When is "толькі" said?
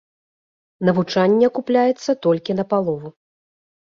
2.27-2.51